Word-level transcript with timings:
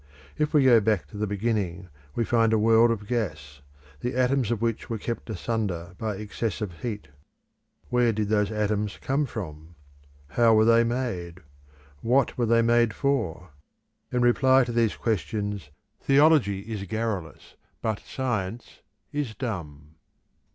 If 0.35 0.51
we 0.51 0.63
go 0.65 0.81
back 0.81 1.05
to 1.09 1.17
the 1.17 1.27
beginning 1.27 1.87
we 2.15 2.25
find 2.25 2.53
a 2.53 2.57
world 2.57 2.89
of 2.89 3.05
gas, 3.07 3.61
the 3.99 4.15
atoms 4.15 4.49
of 4.49 4.59
which 4.59 4.89
were 4.89 4.97
kept 4.97 5.29
asunder 5.29 5.93
by 5.99 6.15
excessive 6.15 6.79
heat. 6.79 7.09
Where 7.89 8.11
did 8.11 8.27
those 8.29 8.49
atoms 8.49 8.97
come 8.99 9.27
from? 9.27 9.75
How 10.29 10.55
were 10.55 10.65
they 10.65 10.83
made? 10.83 11.41
What 12.01 12.35
were 12.35 12.47
they 12.47 12.63
made 12.63 12.95
for? 12.95 13.51
In 14.11 14.21
reply 14.23 14.63
to 14.63 14.71
these 14.71 14.95
questions 14.95 15.69
theology 16.01 16.61
is 16.61 16.83
garrulous, 16.85 17.53
but 17.83 17.99
science 17.99 18.79
is 19.13 19.35
dumb. 19.35 19.97